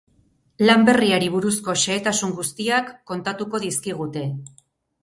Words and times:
Lan 0.69 0.87
berriari 0.87 1.27
buruzko 1.35 1.75
xehetasun 1.83 2.35
guztiak 2.41 2.91
kontatuko 3.13 3.63
dizkigute. 3.69 4.27